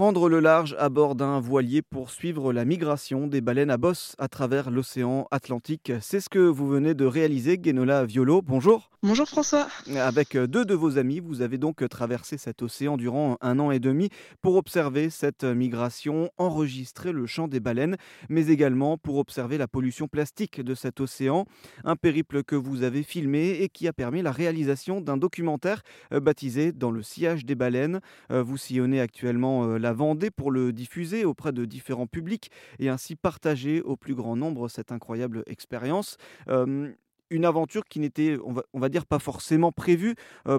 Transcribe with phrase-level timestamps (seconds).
[0.00, 4.16] Prendre le large à bord d'un voilier pour suivre la migration des baleines à bosse
[4.18, 8.40] à travers l'océan Atlantique, c'est ce que vous venez de réaliser, Guénola Violo.
[8.40, 8.90] Bonjour.
[9.02, 9.66] Bonjour François.
[9.96, 13.78] Avec deux de vos amis, vous avez donc traversé cet océan durant un an et
[13.78, 14.10] demi
[14.42, 17.96] pour observer cette migration, enregistrer le chant des baleines,
[18.28, 21.46] mais également pour observer la pollution plastique de cet océan.
[21.82, 25.82] Un périple que vous avez filmé et qui a permis la réalisation d'un documentaire
[26.12, 28.00] euh, baptisé Dans le sillage des baleines.
[28.30, 32.88] Euh, vous sillonnez actuellement euh, la Vendée pour le diffuser auprès de différents publics et
[32.88, 36.16] ainsi partager au plus grand nombre cette incroyable expérience.
[36.46, 38.38] une aventure qui n'était,
[38.72, 40.14] on va, dire, pas forcément prévue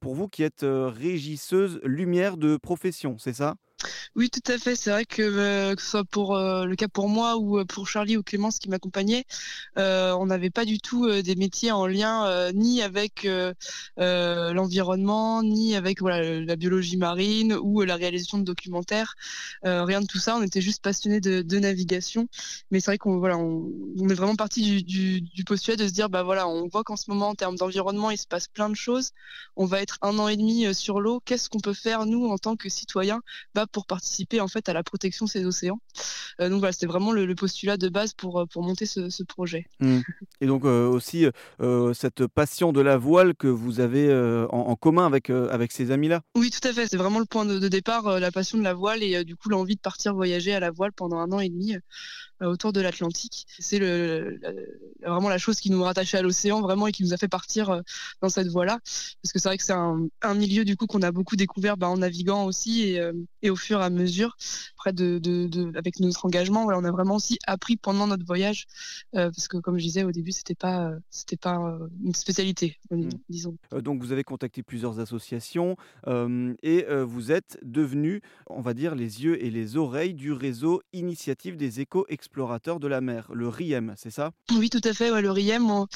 [0.00, 3.56] pour vous qui êtes régisseuse lumière de profession, c'est ça?
[4.14, 4.76] Oui, tout à fait.
[4.76, 7.64] C'est vrai que euh, que ce soit pour euh, le cas pour moi ou euh,
[7.66, 9.24] pour Charlie ou Clémence qui m'accompagnait,
[9.76, 13.28] on n'avait pas du tout des métiers en lien ni avec
[13.98, 19.14] l'environnement, ni avec la biologie marine ou la réalisation de documentaires.
[19.62, 20.36] rien de tout ça.
[20.36, 22.28] On était juste passionnés de, navigation.
[22.70, 26.22] Mais c'est vrai qu'on voilà, on, est vraiment parti du, postulat de se dire bah
[26.22, 29.10] voilà, on voit qu'en ce moment en termes d'environnement, il se passe plein de choses.
[29.56, 31.20] On va être un an et demi sur l'eau.
[31.24, 33.20] Qu'est-ce qu'on peut faire nous en tant que citoyens?
[33.54, 35.78] Bah, pour participer en fait à la protection de ces océans.
[36.40, 39.66] Euh, donc voilà, c'était vraiment le, postulat de base pour, euh, pour monter ce, projet.
[39.80, 40.00] Mmh.
[40.40, 41.26] Et donc euh, aussi
[41.94, 44.12] cette passion de la voile que vous avez
[44.50, 46.22] en, commun avec, avec ces amis-là?
[46.36, 46.86] Oui, tout à fait.
[46.86, 49.76] C'est vraiment le point de, départ, la passion de la voile et du coup l'envie
[49.76, 51.76] de partir voyager à la voile pendant un an et demi
[52.40, 53.46] autour de l'Atlantique.
[53.58, 57.28] C'est vraiment la chose qui nous rattachait à l'océan vraiment et qui nous a fait
[57.28, 57.82] partir
[58.20, 58.78] dans cette voie-là.
[59.22, 61.88] Parce que c'est vrai que c'est un, milieu du coup qu'on a beaucoup découvert bah,
[61.88, 63.10] en naviguant aussi et,
[63.42, 64.36] et, au fur et à mesure,
[64.76, 68.24] près de, de, de avec notre engagement, voilà, on a vraiment aussi appris pendant notre
[68.24, 68.66] voyage,
[69.14, 72.78] euh, parce que comme je disais au début, c'était pas c'était pas euh, une spécialité,
[72.90, 73.08] mmh.
[73.28, 73.56] disons.
[73.72, 75.76] Euh, donc vous avez contacté plusieurs associations
[76.62, 81.56] et vous êtes devenu, on va dire, les yeux et les oreilles du réseau Initiative
[81.56, 84.32] des éco-explorateurs de la mer, le RIEM, c'est ça?
[84.52, 85.10] Oui, tout à fait.
[85.10, 85.86] Ouais, le RIEM, on,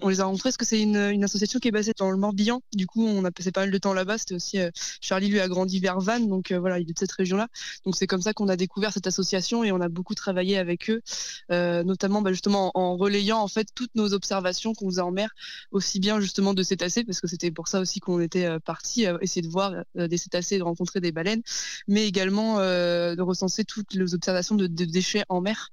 [0.00, 2.16] on, les a rencontrés parce que c'est une, une, association qui est basée dans le
[2.16, 2.62] Morbihan.
[2.72, 4.18] Du coup, on a passé pas mal de temps là-bas.
[4.18, 4.58] C'était aussi
[5.00, 7.48] Charlie lui a grandi vers Vannes, donc voilà, il est de cette région-là.
[7.84, 10.88] Donc c'est comme ça qu'on a découvert cette association et on a beaucoup travaillé avec
[10.88, 11.02] eux,
[11.50, 15.28] euh, notamment bah, justement en, relayant en fait toutes nos observations qu'on faisait en mer,
[15.72, 19.06] aussi bien justement de cétacés, parce que c'était pour ça aussi qu'on était euh, parti
[19.06, 21.42] euh, essayer de voir des cétacés, de rencontrer des baleines,
[21.86, 25.70] mais également de recenser toutes les observations de, déchets en mer.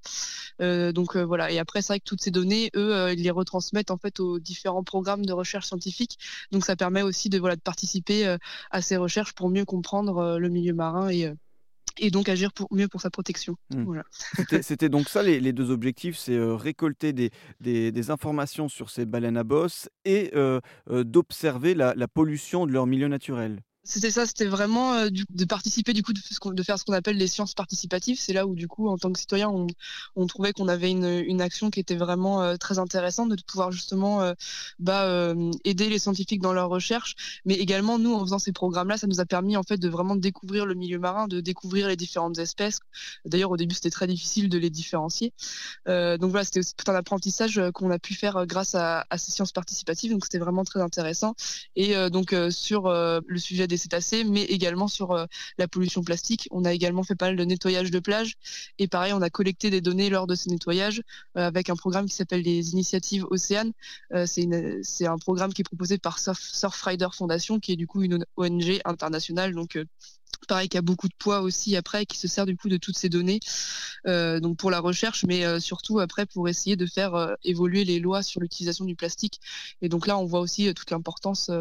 [0.60, 1.52] donc voilà.
[1.52, 4.40] Et après, c'est vrai que toutes ces données, eux, ils les retransmettent en fait aux
[4.40, 6.18] différents programmes de recherche scientifique.
[6.52, 8.36] Donc ça permet aussi de voilà de participer
[8.72, 11.32] à ces recherches pour mieux comprendre le milieu marin et
[12.00, 13.56] et donc agir pour, mieux pour sa protection.
[13.74, 14.02] Mmh.
[14.62, 19.38] C'était donc ça les, deux objectifs, c'est euh, récolter des, des, informations sur ces baleines
[19.38, 23.62] à bosse et euh, euh, d'observer la, la pollution de leur milieu naturel.
[23.88, 27.28] C'était ça, c'était vraiment euh, de participer du coup de, faire ce qu'on appelle les
[27.28, 28.20] sciences participatives.
[28.20, 29.50] C'est là où du coup en tant que citoyen
[30.16, 34.22] on, trouvait qu'on avait une, action qui était vraiment euh, très intéressante de pouvoir justement
[34.22, 34.34] euh,
[34.80, 35.34] bah,
[35.64, 37.16] aider les scientifiques dans leurs recherches,
[37.46, 40.18] mais également nous en faisant ces programmes-là, ça nous a permis en fait de vraiment
[40.18, 42.80] découvrir le milieu marin, de découvrir les différentes espèces.
[43.24, 45.32] D'ailleurs au début c'était très difficile de les différencier.
[45.86, 50.12] donc voilà, c'était tout un apprentissage qu'on a pu faire grâce à, ces sciences participatives.
[50.12, 51.36] Donc c'était vraiment très intéressant.
[51.78, 55.26] Et donc sur le sujet des cétacés, mais également sur euh,
[55.58, 56.48] la pollution plastique.
[56.52, 58.36] On a également fait pas mal de nettoyage de plage
[58.80, 61.02] et pareil, on a collecté des données lors de ces nettoyages
[61.38, 63.72] euh, avec un programme qui s'appelle les initiatives Océane.
[64.14, 68.04] Euh, c'est un programme qui est proposé par Surf, Surfrider Foundation, qui est du coup
[68.04, 69.78] une ONG internationale, donc
[70.48, 72.98] pareil qui a beaucoup de poids aussi après qui se sert du coup de toutes
[72.98, 73.40] ces données
[74.08, 77.84] euh, donc pour la recherche mais euh, surtout après pour essayer de faire euh, évoluer
[77.86, 79.40] les lois sur l'utilisation du plastique.
[79.82, 81.52] Et donc là on voit aussi toute l'importance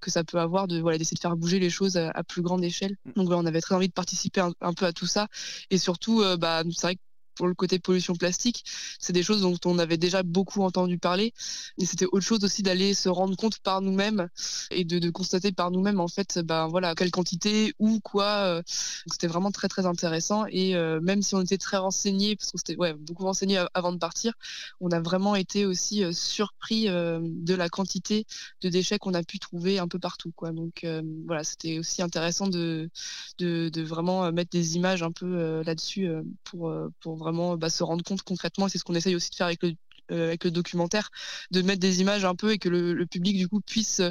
[0.00, 2.64] que ça peut avoir de voilà d'essayer de faire bouger les choses à, plus grande
[2.64, 2.96] échelle.
[3.04, 3.12] Mm.
[3.16, 5.28] donc voilà, on avait très envie de participer un, un peu à tout ça.
[5.70, 7.00] Et surtout bah c'est vrai que
[7.36, 8.64] pour le côté pollution plastique,
[8.98, 11.32] c'est des choses dont on avait déjà beaucoup entendu parler.
[11.78, 14.28] Et c'était autre chose aussi d'aller se rendre compte par nous-mêmes
[14.70, 18.26] et de, constater par nous-mêmes en fait, ben voilà, quelle quantité ou quoi.
[18.26, 18.62] Euh.
[19.10, 20.46] C'était vraiment très très intéressant.
[20.48, 23.92] Et euh, même si on était très renseignés, parce qu'on s'était ouais, beaucoup renseignés avant
[23.92, 24.32] de partir,
[24.80, 28.26] on a vraiment été aussi euh, surpris de la quantité
[28.62, 30.32] de déchets qu'on a pu trouver un peu partout.
[30.34, 30.52] Quoi.
[30.52, 30.86] Donc
[31.26, 32.90] voilà, c'était aussi intéressant de,
[33.38, 36.08] de, de, vraiment mettre des images un peu là-dessus
[36.44, 38.68] pour, pour vraiment bah, se rendre compte concrètement.
[38.68, 39.74] C'est ce qu'on essaye aussi de faire avec le,
[40.10, 41.10] avec le documentaire,
[41.50, 44.02] de mettre des images un peu et que le, public du coup puisse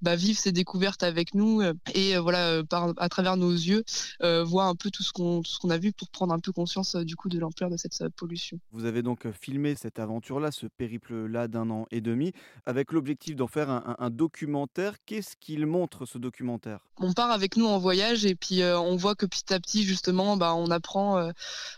[0.00, 1.60] bah, vivre ses découvertes avec nous
[1.94, 2.62] et voilà
[2.96, 3.84] à travers nos yeux
[4.20, 6.96] voir un peu tout ce qu'on ce qu'on a vu pour prendre un peu conscience
[6.96, 8.58] du coup de l'ampleur de cette pollution.
[8.72, 12.32] Vous avez donc filmé cette aventure-là, ce périple-là d'un an et demi,
[12.66, 14.96] avec l'objectif d'en faire un, documentaire.
[15.06, 16.86] Qu'est-ce qu'il montre ce documentaire?
[16.98, 20.36] On part avec nous en voyage et puis on voit que petit à petit justement,
[20.36, 21.30] bah, on apprend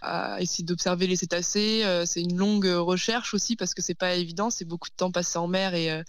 [0.03, 1.85] à essayer d'observer les cétacés.
[2.05, 5.39] c'est une longue recherche aussi parce que c'est pas évident, c'est beaucoup de temps passé
[5.39, 6.03] en mer et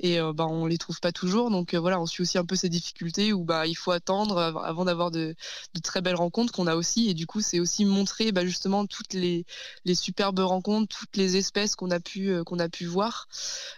[0.00, 1.50] et bah, on les trouve pas toujours.
[1.50, 4.84] Donc voilà, on suit aussi un peu ces difficultés où bah il faut attendre avant
[4.84, 5.34] d'avoir de,
[5.82, 7.08] très belles rencontres qu'on a aussi.
[7.08, 9.44] Et du coup, c'est aussi montrer bah, justement toutes les,
[9.84, 13.28] les superbes rencontres, toutes les espèces qu'on a pu qu'on a pu voir,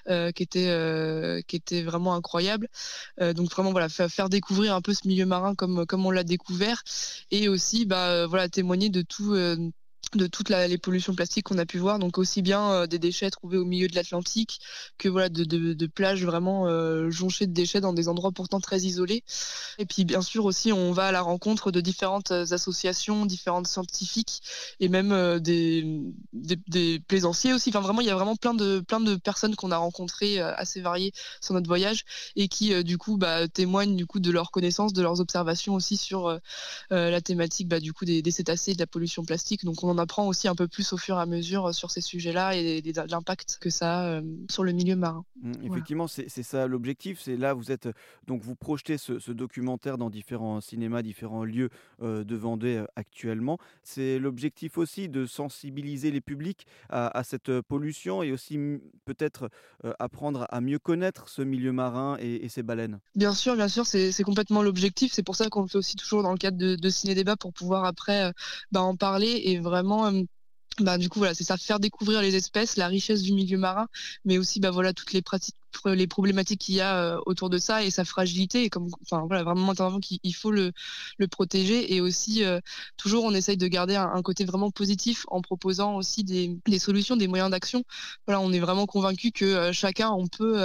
[0.07, 2.69] qui étaient qui étaient vraiment incroyables.
[3.21, 6.83] donc vraiment voilà, faire, découvrir un peu ce milieu marin comme comme on l'a découvert
[7.31, 9.35] et aussi bah voilà témoigner de tout
[10.15, 13.31] de toutes les pollutions plastiques qu'on a pu voir, donc aussi bien euh, des déchets
[13.31, 14.61] trouvés au milieu de l'Atlantique
[14.99, 19.25] que voilà de, plages vraiment euh, jonchées de déchets dans des endroits pourtant très isolés.
[19.79, 24.43] Et puis bien sûr aussi on va à la rencontre de différentes associations, différentes scientifiques
[24.81, 25.85] et même euh, des,
[27.09, 27.71] plaisanciers aussi.
[27.71, 30.81] Enfin vraiment il y a vraiment plein de plein de personnes qu'on a rencontrées assez
[30.81, 32.05] variées sur notre voyage
[32.37, 35.97] et qui du coup bah, témoignent du coup de leurs connaissances, de leurs observations aussi
[35.97, 36.39] sur
[36.91, 39.65] la thématique bah, du coup des, cétacés de la pollution plastique.
[39.65, 42.01] Donc on apprend aussi un peu plus au fur et à mesure euh, sur ces
[42.01, 45.25] sujets-là et, l'impact que ça a euh, sur le milieu marin.
[45.43, 47.21] Mmh, effectivement, c'est ça l'objectif.
[47.21, 47.89] C'est là, vous êtes
[48.27, 51.71] donc vous projetez ce, documentaire dans différents cinémas, différents lieux
[52.03, 53.59] euh, de Vendée actuellement.
[53.83, 58.59] C'est l'objectif aussi de sensibiliser les publics à, cette pollution et aussi
[59.05, 59.51] peut-être
[59.99, 63.01] apprendre à mieux connaître ce milieu marin et, ses baleines.
[63.15, 65.13] Bien sûr, bien sûr, c'est complètement l'objectif.
[65.13, 67.53] C'est pour ça qu'on le fait aussi toujours dans le cadre de, de ciné-débat pour
[67.53, 68.33] pouvoir après
[68.71, 69.86] bah, en parler et vraiment
[70.81, 73.89] bah, du coup voilà c'est ça faire découvrir les espèces la richesse du milieu marin
[74.25, 77.59] mais aussi bah voilà toutes les pratiques les problématiques qu'il y a euh, autour de
[77.59, 78.65] ça et sa fragilité.
[78.65, 80.73] Et comme enfin voilà vraiment qu'il faut le,
[81.19, 81.95] le protéger.
[81.95, 82.61] Et aussi euh,
[82.97, 87.17] toujours on essaye de garder un, côté vraiment positif en proposant aussi des, des solutions
[87.17, 87.85] des moyens d'action.
[88.27, 90.57] Voilà on est vraiment convaincu que euh, chacun on peut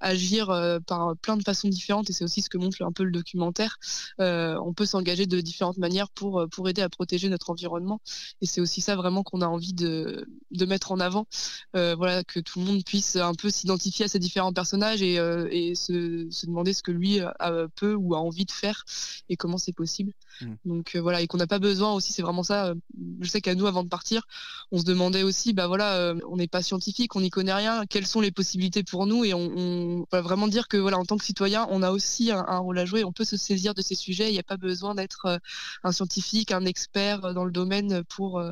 [0.00, 0.46] agir
[0.86, 2.10] par plein de façons différentes.
[2.10, 3.78] Et c'est aussi ce que montre un peu le documentaire.
[4.18, 8.00] On peut s'engager de différentes manières pour pour aider à protéger notre environnement.
[8.40, 11.26] Et c'est aussi ça vraiment qu'on a envie de, de mettre en avant
[11.72, 15.48] voilà que tout le monde puisse un peu s'identifier à ces différents personnages et, euh,
[15.50, 18.84] et se, se, demander ce que lui a, peut ou a envie de faire
[19.28, 20.12] et comment c'est possible.
[20.40, 20.54] Mmh.
[20.64, 22.66] Donc euh, voilà, et qu'on n'a pas besoin aussi, c'est vraiment ça.
[22.66, 22.74] Euh,
[23.20, 24.26] je sais qu'à nous, avant de partir,
[24.72, 28.06] on se demandait aussi, bah voilà, on n'est pas scientifique, on n'y connaît rien, quelles
[28.06, 31.24] sont les possibilités pour nous et on, va vraiment dire que voilà, en tant que
[31.24, 33.94] citoyen, on a aussi un, un, rôle à jouer, on peut se saisir de ces
[33.94, 34.28] sujets.
[34.28, 35.40] Il n'y a pas besoin d'être
[35.82, 38.42] un scientifique, un expert dans le domaine pour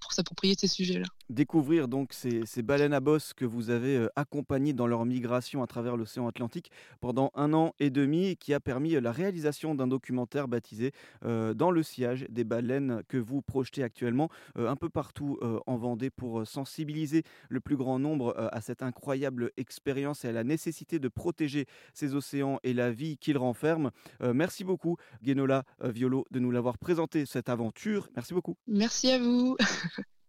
[0.00, 1.06] pour s'approprier ces sujets-là.
[1.32, 5.96] Découvrir donc ces, baleines à bosse que vous avez accompagnées dans leur migration à travers
[5.96, 6.70] l'océan Atlantique
[7.00, 10.92] pendant un an et demi, qui a permis la réalisation d'un documentaire baptisé
[11.22, 16.46] Dans le sillage des baleines que vous projetez actuellement un peu partout en Vendée pour
[16.46, 21.64] sensibiliser le plus grand nombre à cette incroyable expérience et à la nécessité de protéger
[21.94, 23.90] ces océans et la vie qu'ils renferment.
[24.20, 28.10] merci beaucoup, Guénola Violo, de nous l'avoir présenté cette aventure.
[28.16, 28.58] Merci beaucoup.
[28.66, 29.56] Merci à vous.